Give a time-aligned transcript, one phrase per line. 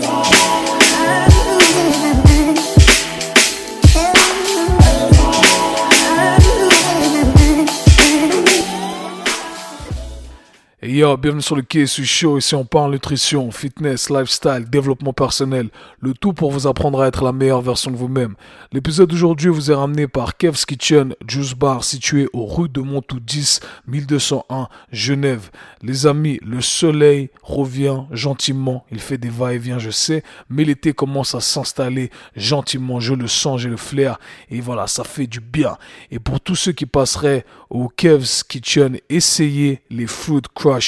[0.00, 0.25] today.
[10.96, 12.38] Yo, bienvenue sur le KSU Show.
[12.38, 15.68] Ici, on parle nutrition, fitness, lifestyle, développement personnel.
[16.00, 18.34] Le tout pour vous apprendre à être la meilleure version de vous-même.
[18.72, 23.20] L'épisode d'aujourd'hui vous est ramené par Kev's Kitchen, Juice Bar, situé au rue de Montou
[23.20, 25.50] 10, 1201, Genève.
[25.82, 28.86] Les amis, le soleil revient gentiment.
[28.90, 33.00] Il fait des va-et-vient, je sais, mais l'été commence à s'installer gentiment.
[33.00, 34.18] Je le sens, j'ai le flair.
[34.48, 35.76] Et voilà, ça fait du bien.
[36.10, 40.85] Et pour tous ceux qui passeraient au Kev's Kitchen, essayez les Fruit Crush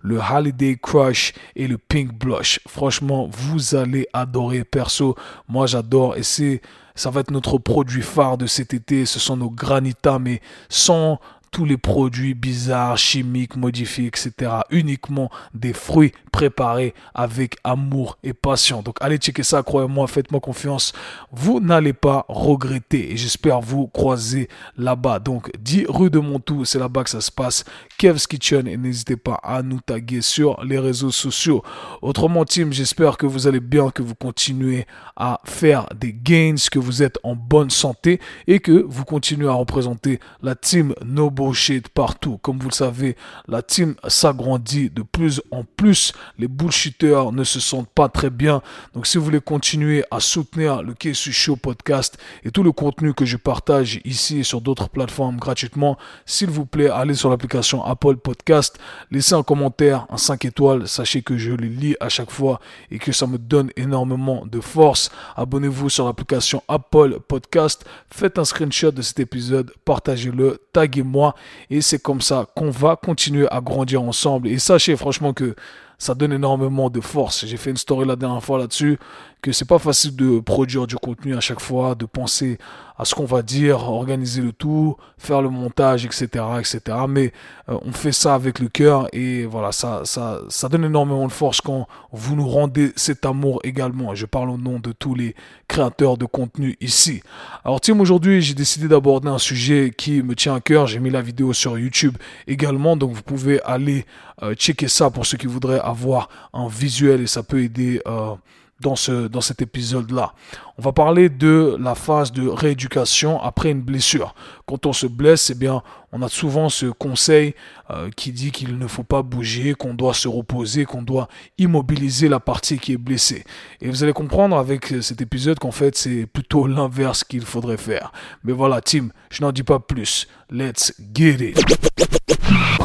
[0.00, 2.60] le Holiday Crush et le Pink Blush.
[2.66, 4.64] Franchement, vous allez adorer.
[4.64, 5.14] Perso,
[5.48, 6.60] moi j'adore et c'est
[6.94, 9.04] ça va être notre produit phare de cet été.
[9.04, 11.18] Ce sont nos granitas, mais sans
[11.54, 14.32] tous les produits bizarres, chimiques, modifiés, etc.
[14.70, 18.82] Uniquement des fruits préparés avec amour et passion.
[18.82, 20.92] Donc allez checker ça, croyez-moi, faites-moi confiance.
[21.30, 25.20] Vous n'allez pas regretter et j'espère vous croiser là-bas.
[25.20, 27.64] Donc 10 rue de Montou, c'est là-bas que ça se passe.
[27.98, 31.62] Kev's Kitchen et n'hésitez pas à nous taguer sur les réseaux sociaux.
[32.02, 36.80] Autrement, team, j'espère que vous allez bien, que vous continuez à faire des gains, que
[36.80, 38.18] vous êtes en bonne santé
[38.48, 42.38] et que vous continuez à représenter la team Noble bullshit partout.
[42.38, 43.16] Comme vous le savez,
[43.48, 46.12] la team s'agrandit de plus en plus.
[46.38, 48.62] Les bullshitters ne se sentent pas très bien.
[48.94, 53.12] Donc si vous voulez continuer à soutenir le KSU Show podcast et tout le contenu
[53.12, 57.84] que je partage ici et sur d'autres plateformes gratuitement, s'il vous plaît, allez sur l'application
[57.84, 58.78] Apple Podcast,
[59.10, 60.88] laissez un commentaire, un 5 étoiles.
[60.88, 64.60] Sachez que je les lis à chaque fois et que ça me donne énormément de
[64.60, 65.10] force.
[65.36, 67.84] Abonnez-vous sur l'application Apple Podcast.
[68.10, 71.33] Faites un screenshot de cet épisode, partagez-le, taguez-moi
[71.70, 74.48] et c'est comme ça qu'on va continuer à grandir ensemble.
[74.48, 75.54] Et sachez franchement que
[75.98, 77.46] ça donne énormément de force.
[77.46, 78.98] J'ai fait une story la dernière fois là-dessus
[79.44, 82.56] que c'est pas facile de produire du contenu à chaque fois, de penser
[82.96, 86.26] à ce qu'on va dire, organiser le tout, faire le montage, etc.,
[86.58, 86.80] etc.
[87.06, 87.30] Mais
[87.68, 91.32] euh, on fait ça avec le cœur et voilà, ça, ça, ça donne énormément de
[91.32, 94.14] force quand vous nous rendez cet amour également.
[94.14, 95.34] je parle au nom de tous les
[95.68, 97.22] créateurs de contenu ici.
[97.66, 100.86] Alors, Tim, aujourd'hui, j'ai décidé d'aborder un sujet qui me tient à cœur.
[100.86, 102.16] J'ai mis la vidéo sur YouTube
[102.46, 104.06] également, donc vous pouvez aller
[104.42, 108.00] euh, checker ça pour ceux qui voudraient avoir un visuel et ça peut aider.
[108.06, 108.36] Euh,
[108.84, 110.34] dans, ce, dans cet épisode-là.
[110.78, 114.34] On va parler de la phase de rééducation après une blessure.
[114.66, 117.54] Quand on se blesse, eh bien, on a souvent ce conseil
[117.90, 121.28] euh, qui dit qu'il ne faut pas bouger, qu'on doit se reposer, qu'on doit
[121.58, 123.44] immobiliser la partie qui est blessée.
[123.80, 128.12] Et vous allez comprendre avec cet épisode qu'en fait, c'est plutôt l'inverse qu'il faudrait faire.
[128.44, 130.28] Mais voilà, Tim, je n'en dis pas plus.
[130.50, 131.93] Let's get it.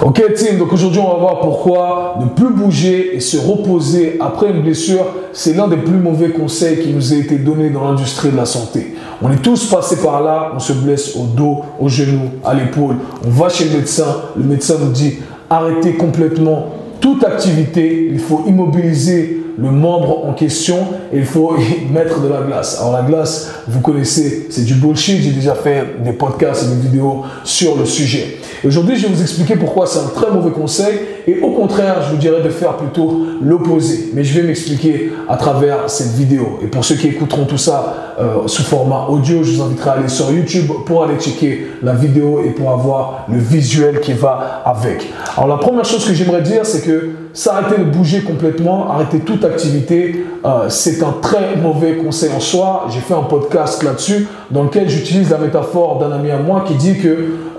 [0.02, 4.50] Ok, Tim, donc aujourd'hui, on va voir pourquoi ne plus bouger et se reposer après
[4.50, 8.30] une blessure, c'est l'un des plus mauvais conseils qui nous a été donné dans l'industrie
[8.30, 8.96] de la santé.
[9.22, 12.96] On est tous passés par là, on se blesse au dos, au genou, à l'épaule.
[13.28, 15.16] On va chez le médecin, le médecin nous dit
[15.50, 16.68] arrêtez complètement
[17.02, 20.78] toute activité, il faut immobiliser le membre en question
[21.14, 22.80] il faut y mettre de la glace.
[22.80, 25.22] Alors la glace, vous connaissez, c'est du bullshit.
[25.22, 28.38] J'ai déjà fait des podcasts et des vidéos sur le sujet.
[28.66, 32.12] Aujourd'hui, je vais vous expliquer pourquoi c'est un très mauvais conseil et au contraire, je
[32.12, 34.10] vous dirais de faire plutôt l'opposé.
[34.14, 36.60] Mais je vais m'expliquer à travers cette vidéo.
[36.62, 39.94] Et pour ceux qui écouteront tout ça euh, sous format audio, je vous inviterai à
[39.94, 44.62] aller sur YouTube pour aller checker la vidéo et pour avoir le visuel qui va
[44.66, 45.08] avec.
[45.38, 49.44] Alors la première chose que j'aimerais dire, c'est que s'arrêter de bouger complètement, arrêter toute
[49.46, 52.88] activité, euh, c'est un très mauvais conseil en soi.
[52.90, 56.76] J'ai fait un podcast là-dessus dans lequel j'utilise la métaphore d'un ami à moi qui
[56.76, 57.08] dit que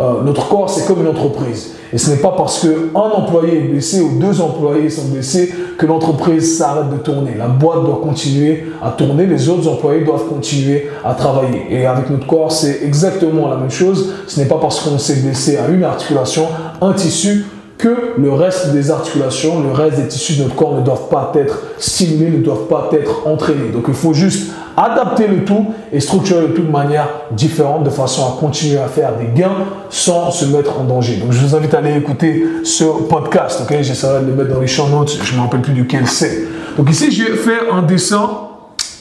[0.01, 1.75] euh, notre corps, c'est comme une entreprise.
[1.93, 5.87] Et ce n'est pas parce qu'un employé est blessé ou deux employés sont blessés que
[5.87, 7.33] l'entreprise s'arrête de tourner.
[7.37, 11.67] La boîte doit continuer à tourner, les autres employés doivent continuer à travailler.
[11.69, 14.13] Et avec notre corps, c'est exactement la même chose.
[14.29, 16.47] Ce n'est pas parce qu'on s'est blessé à une articulation,
[16.81, 17.45] un tissu,
[17.81, 21.33] que le reste des articulations, le reste des tissus de notre corps ne doivent pas
[21.35, 23.71] être stimulés, ne doivent pas être entraînés.
[23.73, 27.91] Donc il faut juste adapter le tout et structurer le tout de manière différente de
[27.91, 29.57] façon à continuer à faire des gains
[29.89, 31.17] sans se mettre en danger.
[31.17, 33.63] Donc je vous invite à aller écouter ce podcast.
[33.63, 35.19] Ok, j'essaierai de le mettre dans les champs notes.
[35.23, 36.45] Je ne me rappelle plus duquel c'est.
[36.77, 38.29] Donc ici, je vais faire un dessin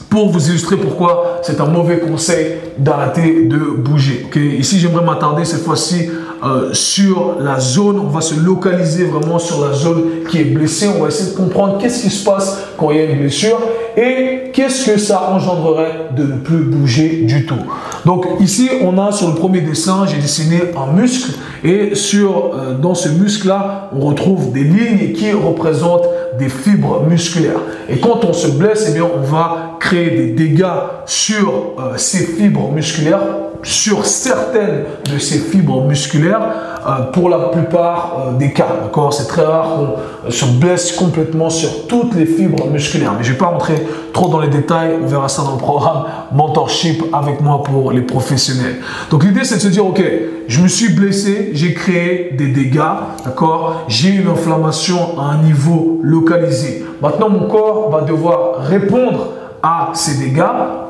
[0.09, 4.25] pour vous illustrer pourquoi c'est un mauvais conseil d'arrêter de bouger.
[4.25, 6.09] Ok, Ici, j'aimerais m'attarder cette fois-ci
[6.43, 10.87] euh, sur la zone, on va se localiser vraiment sur la zone qui est blessée.
[10.87, 13.59] On va essayer de comprendre qu'est-ce qui se passe quand il y a une blessure
[13.97, 17.59] et qu'est-ce que ça engendrerait de ne plus bouger du tout.
[18.05, 21.31] Donc ici, on a sur le premier dessin, j'ai dessiné un muscle
[21.63, 26.07] et sur, euh, dans ce muscle-là, on retrouve des lignes qui représentent
[26.37, 27.59] des fibres musculaires.
[27.89, 30.65] Et quand on se blesse, eh bien, on va créer des dégâts
[31.05, 33.19] sur euh, ces fibres musculaires,
[33.63, 36.41] sur certaines de ces fibres musculaires,
[36.87, 38.67] euh, pour la plupart euh, des cas.
[38.83, 39.13] D'accord?
[39.13, 39.79] C'est très rare
[40.23, 43.13] qu'on se blesse complètement sur toutes les fibres musculaires.
[43.17, 44.91] Mais je ne vais pas rentrer trop dans les détails.
[45.03, 48.77] On verra ça dans le programme Mentorship avec moi pour les professionnels.
[49.11, 50.01] Donc l'idée, c'est de se dire, OK,
[50.47, 52.79] je me suis blessé, j'ai créé des dégâts.
[53.25, 53.83] D'accord?
[53.89, 56.85] J'ai une inflammation à un niveau localisé.
[57.01, 60.43] Maintenant, mon corps va devoir répondre à ces dégâts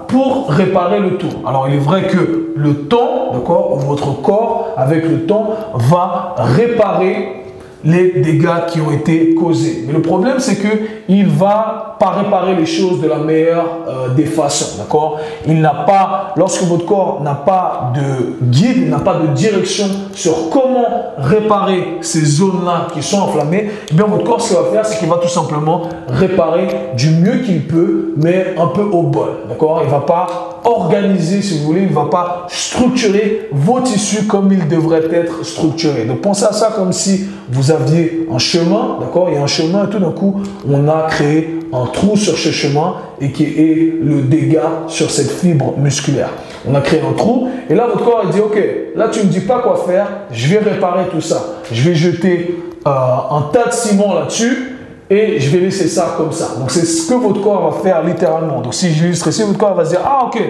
[0.10, 1.30] pour réparer le tout.
[1.46, 7.39] Alors il est vrai que le temps, d'accord, votre corps avec le temps va réparer
[7.84, 9.84] les dégâts qui ont été causés.
[9.88, 10.68] Mais le problème, c'est que
[11.08, 15.20] il va pas réparer les choses de la meilleure euh, des façons, d'accord?
[15.48, 20.50] Il n'a pas, lorsque votre corps n'a pas de guide, n'a pas de direction sur
[20.50, 24.86] comment réparer ces zones-là qui sont enflammées, eh bien votre corps, ce qu'il va faire,
[24.86, 29.30] c'est qu'il va tout simplement réparer du mieux qu'il peut, mais un peu au bol,
[29.50, 29.82] d'accord?
[29.84, 34.68] Il va pas organiser, si vous voulez, il va pas structurer vos tissus comme ils
[34.68, 36.06] devraient être structurés.
[36.06, 39.30] Donc pensez à ça comme si vous aviez un chemin, d'accord?
[39.30, 42.38] Il y a un chemin et tout d'un coup, on a créé un trou sur
[42.38, 46.30] ce chemin et qui est le dégât sur cette fibre musculaire.
[46.68, 48.58] On a créé un trou et là, votre corps a dit, ok,
[48.96, 51.44] là, tu ne me dis pas quoi faire, je vais réparer tout ça.
[51.72, 52.56] Je vais jeter
[52.86, 54.78] euh, un tas de ciment là-dessus
[55.10, 56.56] et je vais laisser ça comme ça.
[56.60, 58.62] Donc c'est ce que votre corps va faire littéralement.
[58.62, 60.42] Donc si je l'illustre ici, votre corps va se dire, ah ok,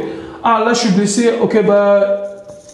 [0.44, 2.02] ah là je suis blessé, ok, bah,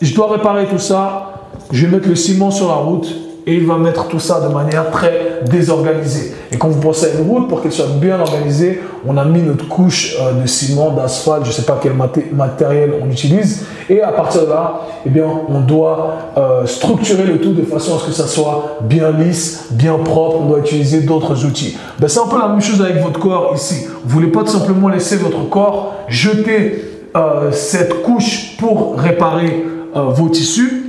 [0.02, 1.34] je dois réparer tout ça,
[1.72, 4.52] je vais mettre le ciment sur la route et il va mettre tout ça de
[4.52, 6.34] manière très désorganisée.
[6.52, 9.42] Et quand vous pensez à une route, pour qu'elle soit bien organisée, on a mis
[9.42, 11.94] notre couche euh, de ciment, d'asphalte, je ne sais pas quel
[12.34, 13.66] matériel on utilise.
[13.88, 17.96] Et à partir de là, eh bien, on doit euh, structurer le tout de façon
[17.96, 20.38] à ce que ça soit bien lisse, bien propre.
[20.42, 21.78] On doit utiliser d'autres outils.
[22.00, 23.86] Ben, c'est un peu la même chose avec votre corps ici.
[24.06, 26.84] Vous ne voulez pas tout simplement laisser votre corps jeter
[27.16, 30.85] euh, cette couche pour réparer vos tissus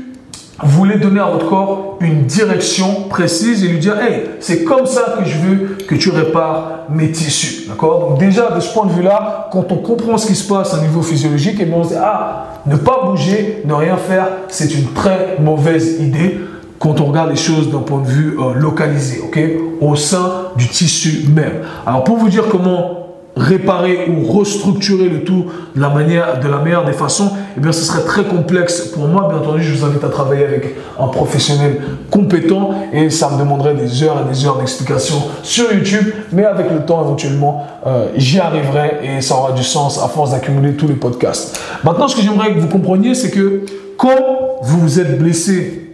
[0.63, 4.87] vous voulez donner à votre corps une direction précise et lui dire Hey, c'est comme
[4.87, 7.69] ça que je veux que tu répares mes tissus.
[7.69, 8.01] D'accord?
[8.01, 10.81] Donc, déjà, de ce point de vue-là, quand on comprend ce qui se passe au
[10.81, 14.29] niveau physiologique, et eh bien on se dit Ah, ne pas bouger, ne rien faire,
[14.49, 16.41] c'est une très mauvaise idée
[16.79, 19.39] quand on regarde les choses d'un point de vue euh, localisé, ok?
[19.81, 21.63] Au sein du tissu même.
[21.87, 23.06] Alors, pour vous dire comment
[23.37, 27.71] réparer ou restructurer le tout de la, manière, de la meilleure des façons, eh bien,
[27.71, 29.29] ce serait très complexe pour moi.
[29.29, 33.75] Bien entendu, je vous invite à travailler avec un professionnel compétent et ça me demanderait
[33.75, 36.13] des heures et des heures d'explication sur YouTube.
[36.33, 40.31] Mais avec le temps, éventuellement, euh, j'y arriverai et ça aura du sens à force
[40.31, 41.61] d'accumuler tous les podcasts.
[41.85, 43.67] Maintenant, ce que j'aimerais que vous compreniez, c'est que
[43.99, 45.86] quand vous vous êtes blessé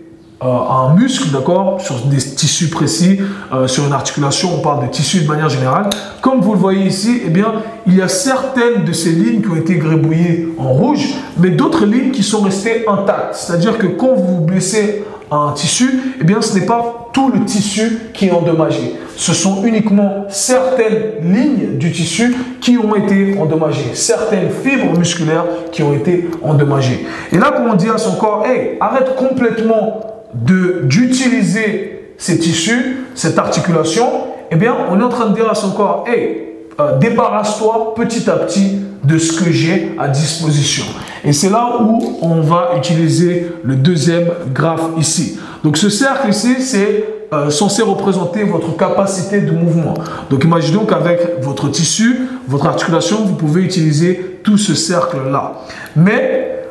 [0.44, 3.20] euh, un muscle, d'accord, sur des tissus précis,
[3.52, 5.88] euh, sur une articulation, on parle de tissus de manière générale.
[6.20, 7.52] Comme vous le voyez ici, eh bien,
[7.86, 11.86] il y a certaines de ces lignes qui ont été grébouillées en rouge, mais d'autres
[11.86, 13.34] lignes qui sont restées intactes.
[13.34, 18.10] C'est-à-dire que quand vous blessez un tissu, eh bien, ce n'est pas tout le tissu
[18.12, 18.96] qui est endommagé.
[19.16, 25.82] Ce sont uniquement certaines lignes du tissu qui ont été endommagées, certaines fibres musculaires qui
[25.82, 27.06] ont été endommagées.
[27.30, 33.38] Et là, quand on dit à son corps, hey, arrête complètement d'utiliser ces tissus, cette
[33.38, 34.06] articulation,
[34.50, 36.42] eh bien, on est en train de dire à son corps, hey,
[36.80, 40.84] euh, débarrasse-toi petit à petit de ce que j'ai à disposition.
[41.24, 45.38] Et c'est là où on va utiliser le deuxième graphe ici.
[45.64, 49.94] Donc ce cercle ici, c'est euh, censé représenter votre capacité de mouvement.
[50.30, 55.62] Donc imaginons qu'avec votre tissu, votre articulation, vous pouvez utiliser tout ce cercle-là.
[55.96, 56.61] Mais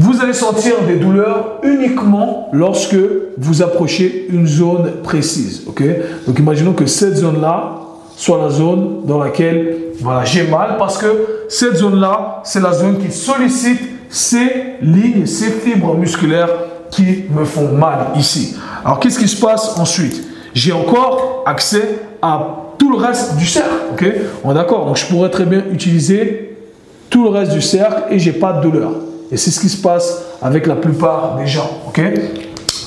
[0.00, 2.96] vous allez sentir des douleurs uniquement lorsque
[3.36, 5.64] vous approchez une zone précise.
[5.68, 5.82] ok?
[6.26, 7.74] Donc imaginons que cette zone-là
[8.16, 9.76] soit la zone dans laquelle
[10.24, 11.06] j'ai mal parce que
[11.50, 14.48] cette zone-là, c'est la zone qui sollicite ces
[14.80, 16.48] lignes, ces fibres musculaires
[16.90, 18.56] qui me font mal ici.
[18.82, 20.24] Alors qu'est-ce qui se passe ensuite?
[20.54, 23.74] J'ai encore accès à tout le reste du cercle.
[23.92, 24.06] ok?
[24.44, 26.56] On est d'accord Donc je pourrais très bien utiliser
[27.10, 28.92] tout le reste du cercle et j'ai pas de douleur.
[29.32, 31.70] Et c'est ce qui se passe avec la plupart des gens.
[31.88, 32.00] ok?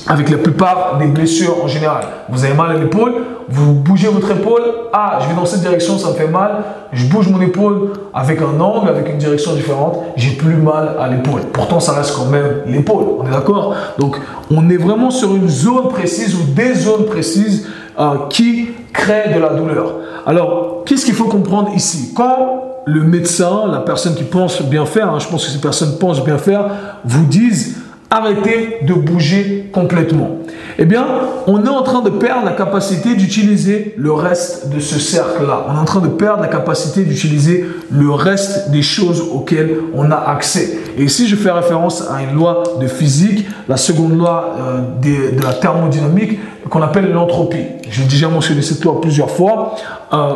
[0.05, 2.03] Avec la plupart des blessures en général.
[2.29, 3.13] Vous avez mal à l'épaule,
[3.47, 7.05] vous bougez votre épaule, ah, je vais dans cette direction, ça me fait mal, je
[7.05, 11.41] bouge mon épaule avec un angle, avec une direction différente, j'ai plus mal à l'épaule.
[11.53, 13.75] Pourtant, ça reste quand même l'épaule, on est d'accord?
[13.97, 14.17] Donc,
[14.51, 19.39] on est vraiment sur une zone précise ou des zones précises euh, qui créent de
[19.39, 19.93] la douleur.
[20.25, 22.13] Alors, qu'est-ce qu'il faut comprendre ici?
[22.13, 25.97] Quand le médecin, la personne qui pense bien faire, hein, je pense que ces personnes
[25.99, 26.69] pensent bien faire,
[27.05, 27.77] vous disent
[28.13, 30.37] arrêtez de bouger complètement.
[30.77, 31.05] Eh bien,
[31.47, 35.65] on est en train de perdre la capacité d'utiliser le reste de ce cercle-là.
[35.69, 40.11] On est en train de perdre la capacité d'utiliser le reste des choses auxquelles on
[40.11, 40.77] a accès.
[40.97, 45.43] Et ici, je fais référence à une loi de physique, la seconde loi euh, de,
[45.43, 47.65] la thermodynamique, qu'on appelle l'entropie.
[47.89, 49.75] J'ai déjà mentionné cette loi plusieurs fois.
[50.13, 50.33] Euh,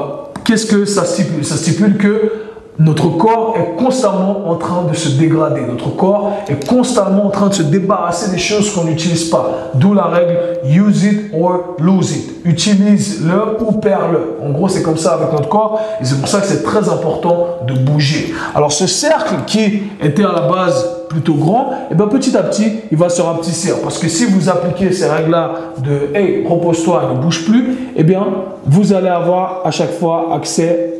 [0.47, 1.45] qu'est-ce que ça stipule?
[1.45, 2.31] Ça stipule que
[2.79, 5.61] notre corps est constamment en train de se dégrader.
[5.67, 9.71] Notre corps est constamment en train de se débarrasser des choses qu'on n'utilise pas.
[9.73, 12.29] D'où la règle use it or lose it.
[12.45, 14.37] Utilise-le ou perds-le.
[14.45, 15.81] En gros, c'est comme ça avec notre corps.
[15.99, 18.33] Et c'est pour ça que c'est très important de bouger.
[18.55, 22.43] Alors, ce cercle qui était à la base plutôt grand, et eh bien petit à
[22.43, 23.73] petit, il va se rapetisser.
[23.81, 25.51] Parce que si vous appliquez ces règles-là
[25.83, 28.23] de hey, repose-toi, ne bouge plus, eh bien,
[28.65, 30.93] vous allez avoir à chaque fois accès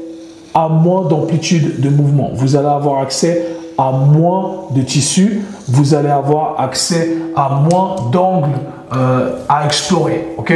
[0.55, 2.31] à moins d'amplitude de mouvement.
[2.33, 3.45] Vous allez avoir accès
[3.77, 8.57] à moins de tissu, vous allez avoir accès à moins d'angles
[8.95, 10.29] euh, à explorer.
[10.37, 10.51] ok?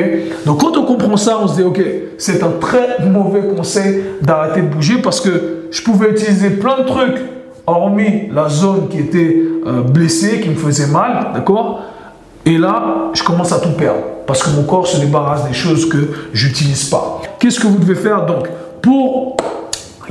[0.47, 1.79] Donc quand on comprend ça, on se dit, ok,
[2.17, 6.83] c'est un très mauvais conseil d'arrêter de bouger parce que je pouvais utiliser plein de
[6.83, 7.21] trucs,
[7.67, 11.81] hormis la zone qui était euh, blessée, qui me faisait mal, d'accord?
[12.45, 15.87] Et là, je commence à tout perdre parce que mon corps se débarrasse des choses
[15.87, 17.21] que j'utilise pas.
[17.39, 18.47] Qu'est-ce que vous devez faire donc
[18.81, 19.37] pour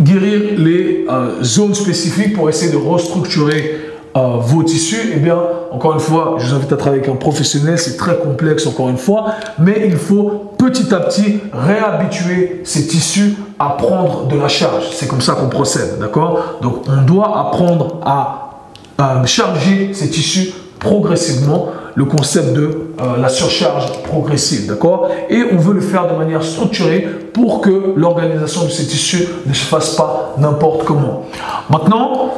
[0.01, 5.39] guérir les euh, zones spécifiques pour essayer de restructurer euh, vos tissus, eh bien,
[5.71, 8.89] encore une fois, je vous invite à travailler avec un professionnel, c'est très complexe encore
[8.89, 14.49] une fois, mais il faut petit à petit réhabituer ces tissus à prendre de la
[14.49, 14.91] charge.
[14.93, 16.59] C'est comme ça qu'on procède, d'accord?
[16.61, 18.50] Donc, on doit apprendre à
[19.27, 25.11] charger ces tissus progressivement le concept de euh, la surcharge progressive, d'accord?
[25.29, 29.53] Et on veut le faire de manière structurée pour que l'organisation de ces tissus ne
[29.53, 31.27] se fasse pas n'importe comment.
[31.69, 32.35] Maintenant,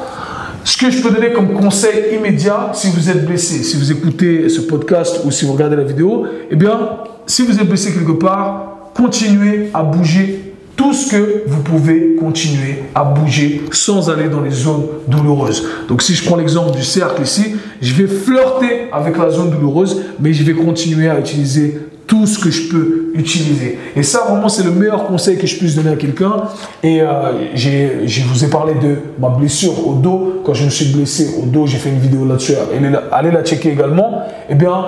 [0.64, 4.48] ce que je peux donner comme conseil immédiat, si vous êtes blessé, si vous écoutez
[4.48, 6.78] ce podcast ou si vous regardez la vidéo, eh bien,
[7.26, 12.84] si vous êtes blessé quelque part, continuez à bouger tout ce que vous pouvez continuer
[12.94, 15.66] à bouger sans aller dans les zones douloureuses.
[15.88, 20.02] Donc si je prends l'exemple du cercle ici, je vais flirter avec la zone douloureuse,
[20.18, 23.78] mais je vais continuer à utiliser tout ce que je peux utiliser.
[23.96, 26.42] Et ça, vraiment, c'est le meilleur conseil que je puisse donner à quelqu'un.
[26.82, 30.42] Et euh, je vous ai parlé de ma blessure au dos.
[30.44, 32.52] Quand je me suis blessé au dos, j'ai fait une vidéo là-dessus.
[33.10, 34.24] Allez la checker également.
[34.50, 34.84] Eh bien,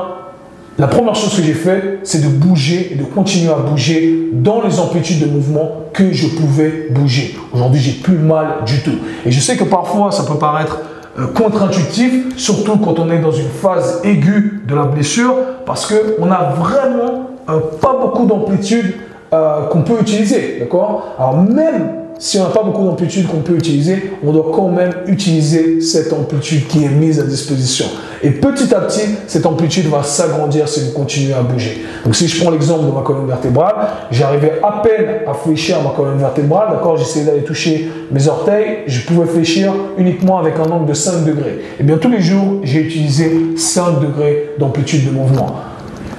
[0.78, 4.60] la première chose que j'ai fait, c'est de bouger et de continuer à bouger dans
[4.62, 7.36] les amplitudes de mouvement que je pouvais bouger.
[7.52, 8.98] Aujourd'hui, j'ai plus mal du tout.
[9.24, 10.80] Et je sais que parfois, ça peut paraître
[11.18, 16.26] euh, contre-intuitif, surtout quand on est dans une phase aiguë de la blessure, parce qu'on
[16.26, 18.94] n'a vraiment euh, pas beaucoup d'amplitude
[19.32, 20.56] euh, qu'on peut utiliser.
[20.58, 21.14] D'accord?
[21.18, 24.92] Alors, même si on n'a pas beaucoup d'amplitude qu'on peut utiliser, on doit quand même
[25.06, 27.86] utiliser cette amplitude qui est mise à disposition.
[28.22, 31.84] Et petit à petit, cette amplitude va s'agrandir si vous continuez à bouger.
[32.04, 33.74] Donc si je prends l'exemple de ma colonne vertébrale,
[34.10, 39.00] j'arrivais à peine à fléchir ma colonne vertébrale, d'accord J'essayais d'aller toucher mes orteils, je
[39.02, 41.50] pouvais fléchir uniquement avec un angle de 5 degrés.
[41.50, 45.56] Et eh bien tous les jours, j'ai utilisé 5 degrés d'amplitude de mouvement.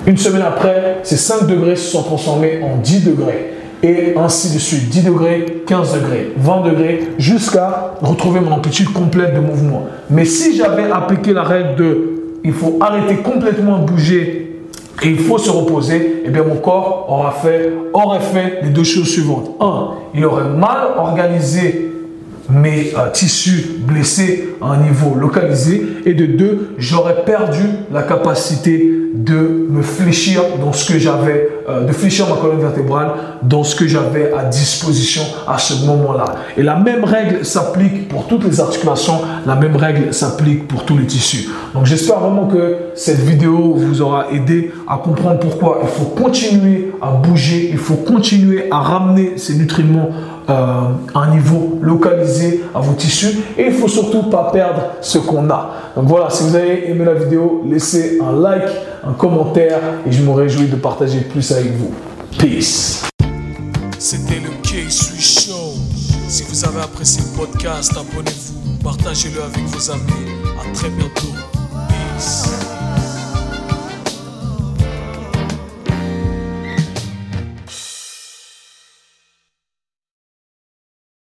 [0.05, 4.59] Une semaine après, ces 5 degrés se sont transformés en 10 degrés et ainsi de
[4.59, 4.89] suite.
[4.89, 9.87] 10 degrés, 15 degrés, 20 degrés, jusqu'à retrouver mon amplitude complète de mouvement.
[10.09, 12.11] Mais si j'avais appliqué la règle de
[12.45, 14.61] il faut arrêter complètement de bouger
[15.01, 17.07] et il faut se reposer, eh bien mon corps
[17.91, 19.51] aurait fait les deux choses suivantes.
[19.59, 21.91] Un, il aurait mal organisé
[22.49, 25.85] mes euh, tissus blessés à un niveau localisé.
[26.05, 31.85] Et de deux, j'aurais perdu la capacité de me fléchir dans ce que j'avais, euh,
[31.85, 33.11] de fléchir ma colonne vertébrale
[33.43, 36.25] dans ce que j'avais à disposition à ce moment-là.
[36.57, 40.97] Et la même règle s'applique pour toutes les articulations, la même règle s'applique pour tous
[40.97, 41.49] les tissus.
[41.73, 46.91] Donc j'espère vraiment que cette vidéo vous aura aidé à comprendre pourquoi il faut continuer
[47.01, 50.09] à bouger, il faut continuer à ramener ces nutriments
[50.49, 55.49] euh, un niveau localisé à vos tissus et il faut surtout pas perdre ce qu'on
[55.49, 55.71] a.
[55.95, 58.69] Donc voilà, si vous avez aimé la vidéo, laissez un like,
[59.03, 61.91] un commentaire et je me réjouis de partager plus avec vous.
[62.37, 63.03] Peace.
[63.97, 65.73] C'était le K-Sui Show.
[66.27, 70.29] Si vous avez apprécié le podcast, abonnez-vous, partagez-le avec vos amis.
[70.59, 72.54] À très bientôt.